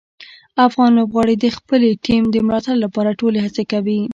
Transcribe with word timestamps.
افغان 0.67 0.89
لوبغاړي 0.99 1.35
د 1.39 1.45
خپلې 1.57 1.89
ټیم 2.05 2.23
د 2.29 2.35
ملاتړ 2.47 2.75
لپاره 2.85 3.17
ټولې 3.19 3.39
هڅې 3.45 3.63
کوي. 3.71 3.99